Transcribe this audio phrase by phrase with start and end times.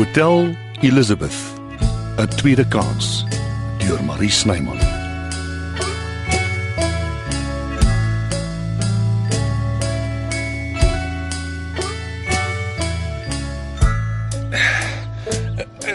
[0.00, 1.36] Hotel Elizabeth.
[2.16, 3.24] 'n Tweede kans
[3.84, 4.78] deur Marie Snyman.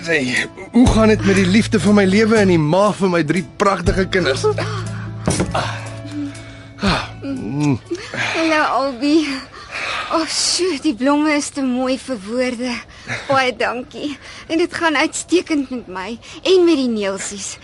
[0.05, 3.23] Sê, hoe gaan dit met die liefde van my lewe en die ma van my
[3.23, 4.45] drie pragtige kinders?
[8.37, 9.25] Hallo Albie.
[10.13, 12.75] O, oh, sjoe, die blomme is te mooi vir woorde.
[13.27, 14.17] Baie dankie.
[14.47, 17.55] En dit gaan uitstekend met my en met die neelsies.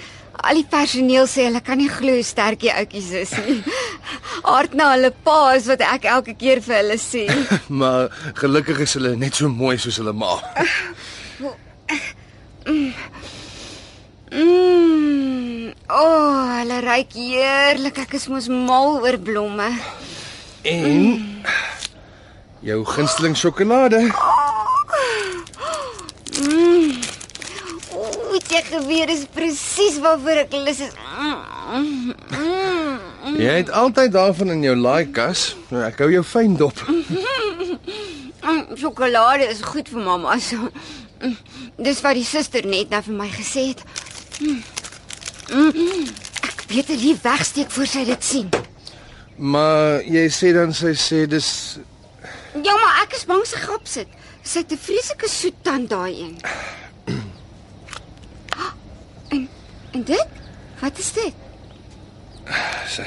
[0.41, 3.59] Al die personeel sê hulle kan nie glo hoe sterk die oudjies is nie.
[4.53, 7.27] Aard na hulle pa is wat ek elke keer vir hulle sê.
[7.81, 8.09] Maar
[8.39, 10.37] gelukkig is hulle net so mooi soos hulle ma.
[14.31, 15.71] Mmm.
[15.91, 17.97] O, oh, hulle ruik heerlik.
[18.05, 19.67] Ek is mos mal oor blomme.
[20.63, 21.41] En
[22.63, 24.05] jou gunsteling sjokolade.
[24.07, 24.40] Ooh,
[28.47, 30.91] dit gebeur is presies waarvoor ek lus is.
[31.19, 31.35] Mm,
[31.71, 32.13] mm,
[33.25, 33.35] mm.
[33.39, 35.55] Jy het altyd daarvan in jou laaikas.
[35.69, 36.77] Nou, Ek hou jou fyn dop.
[38.75, 40.57] Sjokolade is goed vir mamma se.
[41.77, 43.83] Dis wat die suster net nou vir my gesê het.
[46.47, 48.49] Ek beter hier wegsteek voor sy dit sien.
[49.37, 51.79] Maar jy sê dan sy sê dis
[52.61, 54.07] Ja, maar ek is bang sy grap sit.
[54.43, 56.35] Sy het 'n vreeslike soet tand daai een.
[58.57, 58.73] Ah,
[59.91, 60.27] En dit?
[60.79, 61.33] Wat is dit?
[62.87, 63.01] sy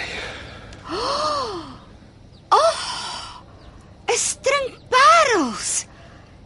[4.07, 5.87] 'n String parels.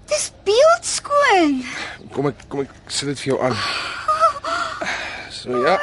[0.06, 1.64] Dis beeldskoon.
[2.12, 3.56] kom ek kom ek sit dit vir jou aan.
[5.38, 5.76] So ja.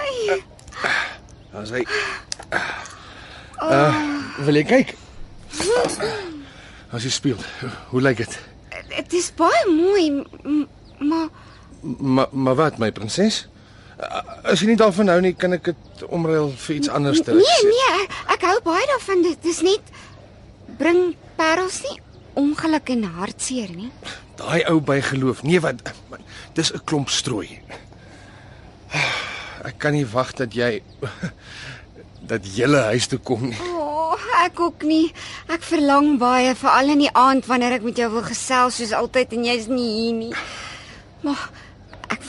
[1.53, 1.85] Dan sê
[3.61, 3.95] uh,
[4.43, 4.95] wil jy kyk?
[6.91, 7.39] As jy speel,
[7.93, 8.35] hoe lyk dit?
[8.91, 10.25] Dit is baie mooi,
[10.99, 11.29] maar
[11.85, 13.45] Maar maar wat my prinses?
[13.95, 17.33] Uh, As jy nie daarvan hou nie, kan ek dit omruil vir iets anders te
[17.33, 19.23] Nee, nee, ek, hou baie daarvan.
[19.23, 19.81] Dit is net
[20.77, 21.99] bring parels nie
[22.35, 23.89] ongeluk en hartseer nie.
[24.35, 25.43] Daai ou by geloof.
[25.47, 25.79] Nee, wat
[26.53, 27.61] dis 'n klomp strooi.
[29.65, 30.81] Ek kan nie wag dat jy
[32.31, 33.57] dat julle huis toe kom nie.
[33.61, 35.13] Oh, ek ook nie.
[35.47, 39.33] Ek verlang baie veral in die aand wanneer ek met jou wil gesels soos altyd
[39.33, 40.33] en jy's nie hier nie.
[41.23, 41.64] Maar ek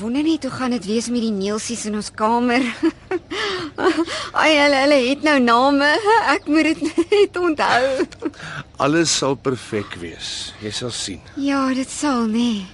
[0.00, 2.62] wonder net hoe gaan dit wees met die neelsies in ons kamer.
[4.42, 5.88] Ai, hulle hulle het nou name.
[6.32, 8.06] Ek moet dit net onthou.
[8.82, 10.52] Alles sal perfek wees.
[10.64, 11.20] Jy sal sien.
[11.40, 12.66] Ja, dit sal nie.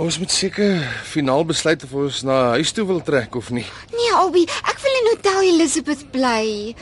[0.00, 3.66] Ons moet seker finaal besluit of ons na huis toe wil trek of nie.
[3.94, 6.74] Nee, Albie, ek wil in Hotel Elizabeth bly.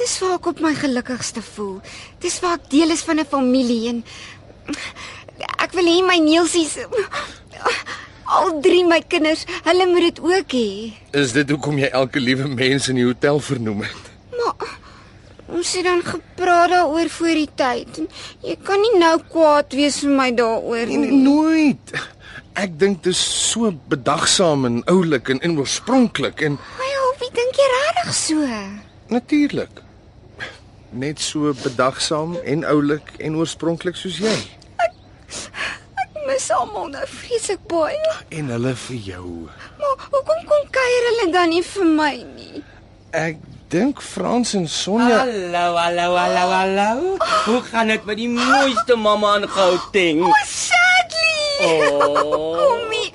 [0.00, 1.76] Dis waar ek op my gelukkigste voel.
[2.24, 4.04] Dis waar ek deel is van 'n familie en
[5.60, 6.78] ek wil hê my neelsies
[8.24, 10.70] al drie my kinders, hulle moet dit ook hê.
[11.12, 14.10] Is dit hoekom jy elke liewe mens in die hotel vernoem het?
[14.38, 14.72] Maar
[15.54, 18.00] ons het dan gepraat daaroor voor die tyd.
[18.42, 21.12] Jy kan nie nou kwaad wees vir my daaroor nie.
[21.24, 21.94] Nooit.
[22.54, 23.20] Ek dink dit is
[23.50, 28.50] so bedagsaam en oulik en, en oorspronklik en My Albie, dink jy regtig so?
[29.14, 29.82] natuurlik.
[30.94, 34.34] Net so bedagsaam en oulik en oorspronklik soos jy.
[36.34, 38.12] Mis almal nou vreeslik baie.
[38.34, 39.26] En hulle vir jou.
[39.78, 42.62] Maar hoekom kom kuier hulle dan nie vir my nie?
[43.14, 43.38] Ek
[43.70, 47.14] dink Frans en Sonja Hallo, hallo, hallo, hallo.
[47.44, 50.24] Hoe gaan dit met die mooiste mamma in Gauteng?
[50.26, 51.38] Oh, sadly.
[51.70, 52.58] Oh.
[52.58, 53.08] Kommie.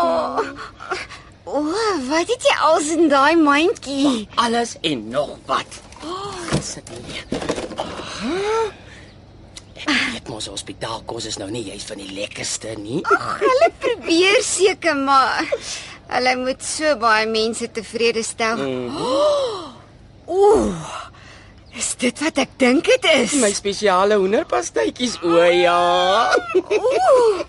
[0.00, 0.40] oh.
[1.44, 4.24] oh, wat het jy als in daai mandjie?
[4.40, 5.82] Alles en nog wat.
[6.00, 6.32] Oh,
[6.64, 7.28] sit hier.
[7.32, 8.91] Ek
[9.86, 13.00] weet mos hospitaalkos is nou nie juist van die lekkerste nie.
[13.14, 15.48] Ag, hulle probeer seker maar
[16.12, 18.60] hulle moet so baie mense tevrede stel.
[20.26, 21.00] Ooh.
[21.72, 23.32] Is dit wat ek dink dit is?
[23.40, 25.78] My spesiale hoenderpastytjies, o ja.
[26.60, 27.40] Ooh.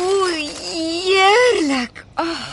[0.00, 0.32] Ooh,
[0.72, 2.04] heerlik.
[2.16, 2.50] Oh.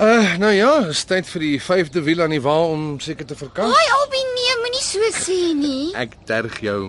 [0.00, 3.36] Uh nou ja, is tyd vir die vyfde wiel aan die wa om seker te
[3.36, 3.76] verkans.
[3.76, 5.90] Ai, Albie, nee, moenie so sê nie.
[6.00, 6.86] Ek terg jou.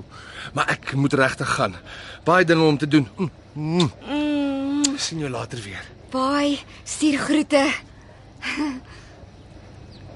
[0.53, 1.75] Maar ek moet regtig gaan.
[2.23, 3.07] Baie dinge om te doen.
[3.17, 3.91] Mm, mm.
[4.09, 5.83] Mm, Sien jou later weer.
[6.11, 7.71] bye, stuur groete.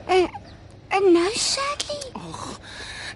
[0.07, 0.27] En
[0.89, 2.01] en nou Sadly.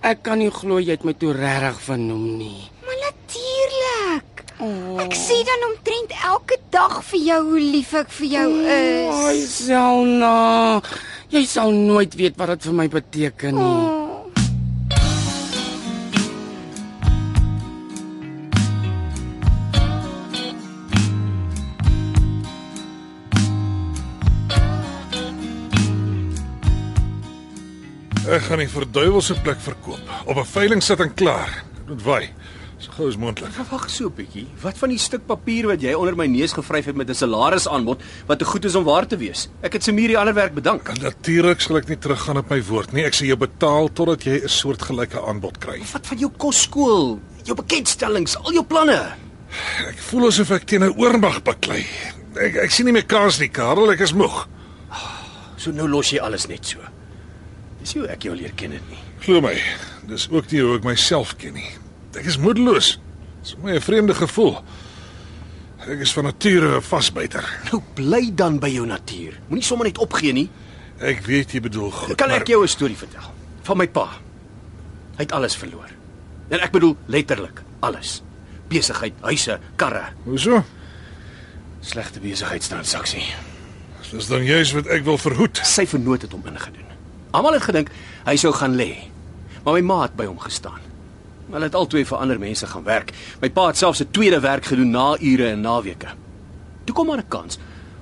[0.01, 2.69] Ek kan nie glo jy het my toe regtig vernoem nie.
[2.85, 4.43] Maar natuurlik.
[4.63, 4.99] Oh.
[5.03, 9.53] Ek sê dan omtrent elke dag vir jou hoe lief ek vir jou Ai, is.
[9.67, 10.79] Selna.
[11.31, 13.79] Jy sal nooit weet wat dit vir my beteken nie.
[13.83, 13.98] Oh.
[28.29, 30.09] Ek gaan die verduiwelse plek verkoop.
[30.29, 31.63] Op 'n veiling sit en klaar.
[31.77, 32.29] Dit moet waai.
[32.77, 33.49] So gou as moontlik.
[33.71, 34.45] Wag so 'n bietjie.
[34.61, 38.01] Wat van die stuk papier wat jy onder my neus gevryf het met 'n salarisaanbod
[38.27, 39.49] wat te goed is om waar te wees?
[39.61, 40.99] Ek het Samir die ander werk bedank.
[41.01, 43.03] Natuurlik sal ek nie teruggaan op my woord nie.
[43.03, 45.81] Ek sal jou betaal totdat jy 'n soortgelyke aanbod kry.
[45.91, 49.15] Wat van jou kosskool, jou bekendstellings, al jou planne?
[49.87, 51.85] Ek voel asof ek teen 'n oormag baklei.
[52.35, 53.91] Ek ek sien nie meer kans nie, Karel.
[53.91, 54.47] Ek is moeg.
[55.57, 56.77] So nou los jy alles net so.
[57.89, 58.99] Dis hoe ek jou leer ken dit nie.
[59.23, 59.55] Glo my,
[60.05, 61.71] dis ook nie hoe ek myself ken nie.
[62.13, 62.99] Ek is moedeloos.
[63.41, 64.59] Dis my 'n vreemde gevoel.
[65.87, 67.43] Ek is van nature 'n vasbyter.
[67.71, 69.39] Nou bly dan by jou natuur.
[69.47, 70.49] Moenie sommer net opgee nie.
[70.99, 72.15] Ek weet jy bedoel goed.
[72.15, 73.33] Kan maar ek jou 'n storie vertel
[73.63, 74.21] van my pa?
[75.17, 75.89] Hy het alles verloor.
[76.49, 78.21] En ek bedoel letterlik alles.
[78.67, 80.63] Besigheid, huise, karre, Hoeso?
[81.81, 83.23] slegte besigheidstransaksie.
[84.11, 85.57] Dis dan juist wat ek wil verhoed.
[85.63, 86.88] Sy vernoot het hom ingedoen.
[87.31, 87.91] Almal het gedink
[88.25, 89.09] hy sou gaan lê.
[89.63, 90.79] Maar my ma het by hom gestaan.
[91.49, 93.13] Hulle het albei vir ander mense gaan werk.
[93.41, 96.09] My pa het selfs 'n tweede werk gedoen na ure en naweke.
[96.85, 97.57] Toe kom maar 'n kans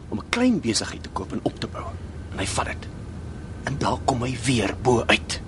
[0.09, 1.85] om 'n klein besigheid te koop en op te bou.
[2.31, 2.87] En hy vat dit.
[3.63, 5.41] En daar kom hy weer bo uit.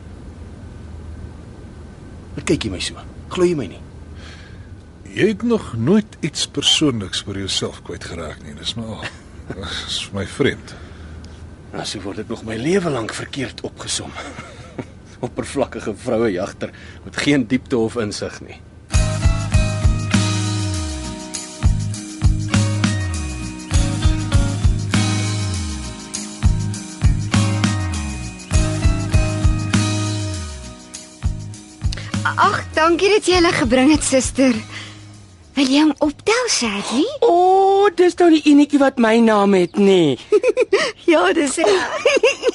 [2.36, 2.96] Wat kyk jy my so?
[3.30, 3.81] Glo jy my nie?
[5.04, 8.54] Jy het nog nooit iets persoonliks vir jouself kwyt geraak nie.
[8.54, 9.12] Dis maar.
[9.86, 10.76] Dis my vreemd.
[11.69, 14.10] Nou, so word dit nog my lewe lank verkeerd opgesom.
[15.25, 16.74] Oppervlakkige vroue jagter
[17.04, 18.57] met geen diepte of insig nie.
[32.39, 34.56] Ag, dankie dat jy hulle gebring het, suster.
[35.57, 37.07] Wil jy hom optel, Sadie?
[37.19, 40.18] O, oh, dis nou die enetjie wat my naam het, nê.
[41.10, 42.08] Ja, dis reg.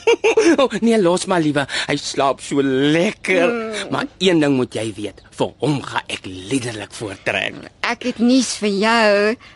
[0.60, 1.64] Oh, nee, los maar liewe.
[1.88, 3.50] Hy slaap so lekker.
[3.50, 3.88] Mm.
[3.90, 7.56] Maar een ding moet jy weet, vir hom gaan ek liderlik voortrek.
[7.88, 9.14] Ek het nuus vir jou.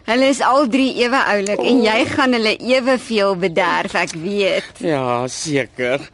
[0.09, 1.69] Hulle is al drie ewe oulik oh.
[1.71, 4.83] en jy gaan hulle eweveel bederf, ek weet.
[4.85, 6.05] Ja, seker.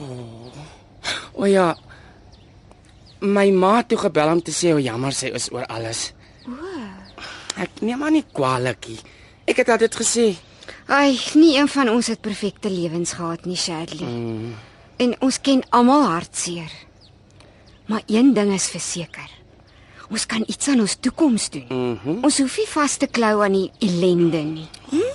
[0.00, 0.60] O oh.
[1.36, 1.72] oh, ja.
[3.22, 6.10] My ma het toe gebel om te sê hoe jammer sy is oor alles.
[7.56, 9.00] Ek neem maar nie kwaadlik nie.
[9.44, 10.26] Ek het dit gesê.
[10.86, 14.08] Ai, nie een van ons het perfekte lewens gehad nie, Shirley.
[14.08, 14.54] Mm.
[15.02, 16.72] En ons ken almal hartseer.
[17.86, 19.30] Maar een ding is verseker.
[20.12, 21.64] Ons kan iets aan ons toekoms doen.
[21.68, 22.24] Mm -hmm.
[22.24, 24.68] Ons hoef nie vas te klou aan die ellende nie.
[24.90, 25.12] Hm?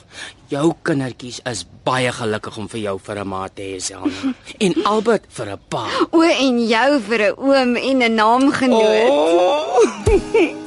[0.47, 4.33] Jou kindertjies is baie gelukkig om vir jou vir 'n ma te hê, Selma.
[4.65, 5.85] en Albert vir 'n pa.
[6.11, 9.09] O, en jou vir 'n oom en 'n naamgenoot.
[9.09, 10.66] Oh.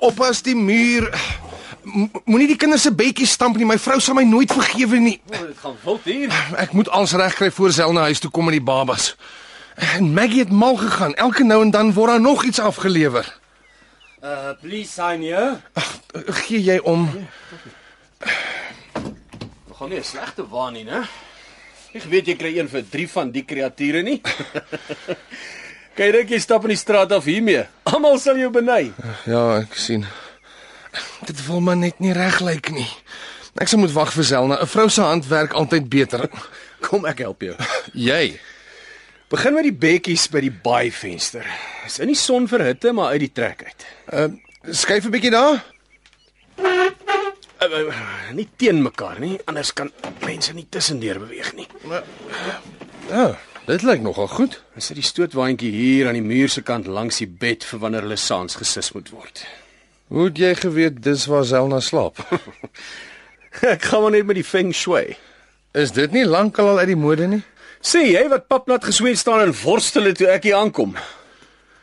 [0.00, 1.10] Oppas die muur.
[2.24, 3.66] Moenie die kinders se bekkies stamp nie.
[3.68, 5.18] My vrou sal my nooit vergewe nie.
[5.28, 6.32] Dit gaan wild hier.
[6.60, 9.14] Ek moet alles regkry voor Zel na huis toe kom met die babas.
[9.96, 11.14] En Maggie het mal gegaan.
[11.14, 13.28] Elke nou en dan word daar nog iets afgelewer.
[14.24, 15.60] Uh, please sign here.
[16.44, 17.08] Gee jy om?
[18.20, 21.04] Dit gaan nie 'n slegte waan nie, né?
[21.92, 24.20] Ek weet jy kry een vir 3 van die kreature nie.
[26.00, 27.66] Kyk dink jy stap in die straat af hiermee.
[27.84, 28.86] Almal sal jou beny.
[29.28, 30.06] Ja, ek sien.
[31.28, 32.86] Dit wil maar net nie reg lyk nie.
[33.60, 34.56] Ek sal moet wag vir Zelna.
[34.62, 36.24] 'n Vrou se hand werk altyd beter.
[36.80, 37.52] Kom ek help jou.
[38.08, 38.40] Jy.
[39.28, 41.44] Begin met die bekkies by die baaivenster.
[41.84, 43.86] Is in die son vir hitte, maar uit die trek uit.
[44.08, 45.60] Uh skuif 'n bietjie daar.
[46.64, 46.88] Uh,
[47.60, 48.00] uh,
[48.32, 49.92] nie teen mekaar nie, anders kan
[50.24, 51.68] mense nie tussendeur beweeg nie.
[53.12, 53.36] Ja,
[53.70, 54.56] dit lyk nogal goed.
[54.74, 58.06] Dan sit die stootwaandjie hier aan die muur se kant langs die bed vir wanneer
[58.06, 59.44] hulle saans gesis moet word.
[60.10, 62.18] Hoe het jy geweet dis waar Zelna slaap?
[63.74, 65.14] ek gaan maar net met die feng shui.
[65.78, 67.42] Is dit nie lankal al uit die mode nie?
[67.80, 70.96] Sê jy wat papnat gesweet staan en worstele toe ek hier aankom?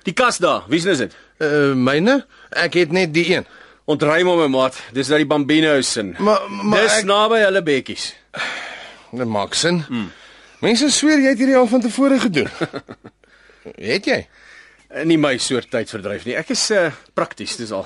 [0.07, 1.15] Die kas daar, wie se is dit?
[1.43, 2.19] Uh myne?
[2.51, 3.47] Ek het net die een.
[3.87, 4.75] Ontruim hom, maat.
[4.91, 6.15] Dis dat die bambinos in.
[6.19, 8.09] Maar maar Dis ek, naby hulle bekkies.
[9.11, 9.85] dit maak sin.
[9.87, 10.09] Hmm.
[10.63, 12.49] Mense sweer jy het hierdie al van tevore gedoen.
[13.93, 14.19] het jy?
[15.01, 16.37] In nie my soort tydverdryf nie.
[16.39, 17.85] Ek is uh, prakties, dis al.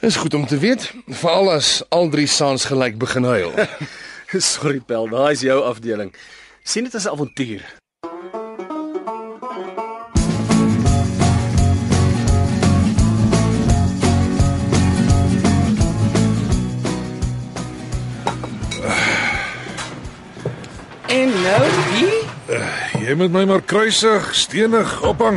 [0.00, 3.52] Dis goed om te weet, veral as al drie saans gelyk begin huil.
[4.52, 6.12] Sorry Pel, daai is jou afdeling.
[6.66, 7.62] sien dit as 'n avontuur.
[23.06, 25.36] Jy moet my maar kruisig, stenig ophang.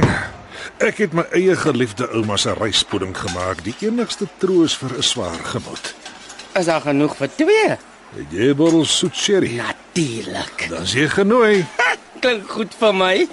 [0.81, 5.37] Ek het my eie geliefde ouma se ryspudding gemaak, die enigste troos vir 'n swaar
[5.51, 5.93] gemoed.
[6.57, 7.69] Is daar genoeg vir twee?
[8.15, 9.61] Het jy bottel soet sherry?
[9.61, 10.65] Natuurlik.
[10.69, 11.65] Dan is jy genooi.
[12.21, 13.27] Klink goed vir my.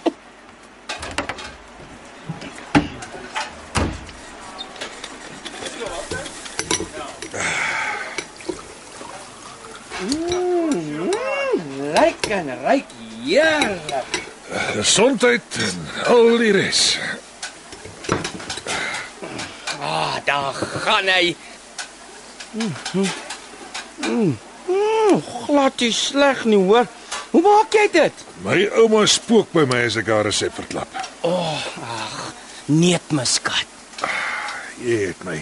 [10.00, 11.10] Mm,
[11.96, 12.84] Ryk en ryk,
[13.24, 13.85] heerlik.
[14.76, 16.99] Gesondheid en al die res.
[19.80, 20.52] Ah, daar
[20.83, 21.37] gaan hy.
[22.50, 26.85] Mm, mm, mm, glad nie sleg nie, hoor.
[27.30, 28.25] Hoe maak jy dit?
[28.45, 30.92] My ouma spook by my as ek haar resep verklap.
[32.68, 33.73] Neetmuskat.
[34.85, 35.38] Jy het my.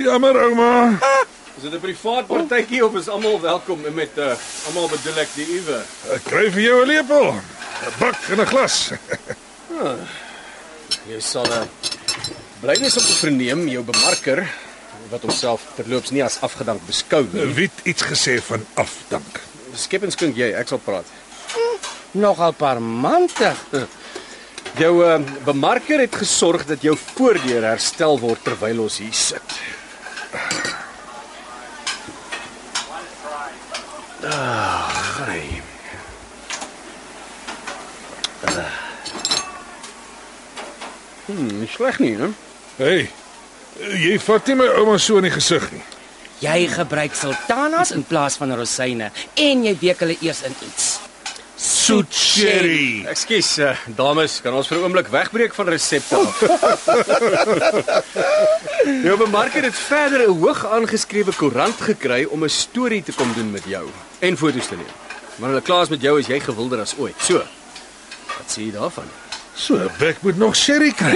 [0.00, 0.72] Jammer ouma.
[1.56, 4.32] Is dit 'n privaat partytjie of is almal welkom met uh
[4.66, 5.82] almal bedoel ek die uwe?
[6.16, 7.34] Ek kry vir jou 'n lepel,
[7.82, 8.76] 'n bak en 'n glas.
[11.10, 11.64] Jy sal uh,
[12.60, 14.44] bly wees om te verneem jou bemarker
[15.10, 17.46] wat homself terloops nie as afgedank beskou nie.
[17.56, 19.40] Wie het iets gesê van afdank?
[19.74, 21.08] Skeppingsklink jy, ek sal praat.
[22.12, 23.58] Nogal parmantig.
[24.82, 29.58] Jou uh, bemarker het gesorg dat jou voordeur herstel word terwyl ons hier sit.
[34.22, 35.61] Ah, hey.
[41.26, 42.28] Hmm, nie sleg nie, hè?
[42.76, 43.10] Hey.
[43.80, 45.84] Jy vat nie my ouma so in die gesig nie.
[46.42, 50.88] Jy gebruik sultanas in plaas van rosyne en jy week hulle eers in iets.
[51.62, 53.04] Soet sherry.
[53.06, 56.42] Ekskuus, uh, dames, kan ons vir 'n oomblik wegbreek van resepte af?
[59.06, 63.50] jou bemarker het verder 'n hoog aangeskrewe koerant gekry om 'n storie te kom doen
[63.50, 63.86] met jou
[64.18, 64.94] en foto's te neem.
[65.38, 67.14] Maar hulle klaar is met jou is jy gewilder as ooit.
[67.18, 67.38] So.
[68.38, 69.21] Wat sê jy daarvan?
[69.54, 71.12] So, ek moet nog sherry kry.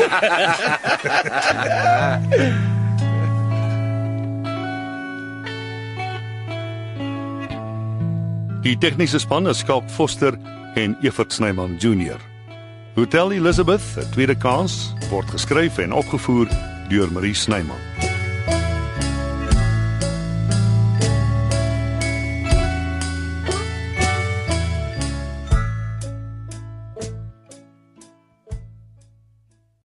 [8.67, 10.35] Die tegniese span is Skalk Foster
[10.75, 12.19] en Evert Snyman Junior.
[12.95, 16.49] Hotel Elizabeth, 'n tweede kans, word geskryf en opgevoer
[16.89, 18.06] deur Marie Snyman.